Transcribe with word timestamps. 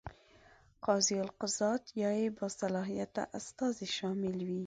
قاضي 0.85 1.15
القضات 1.25 1.83
یا 2.01 2.11
یې 2.19 2.27
باصلاحیت 2.37 3.15
استازی 3.39 3.87
شامل 3.97 4.37
وي. 4.47 4.59